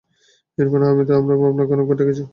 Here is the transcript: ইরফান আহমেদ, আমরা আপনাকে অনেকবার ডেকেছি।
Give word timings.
ইরফান 0.57 0.83
আহমেদ, 0.83 1.09
আমরা 1.11 1.33
আপনাকে 1.49 1.71
অনেকবার 1.75 1.97
ডেকেছি। 1.99 2.23